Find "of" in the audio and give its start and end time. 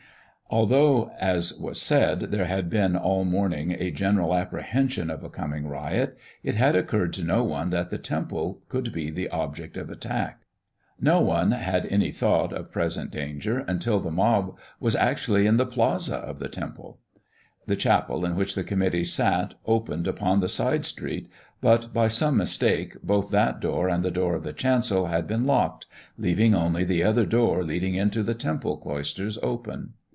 5.09-5.23, 9.77-9.89, 12.51-12.69, 16.17-16.39, 24.35-24.43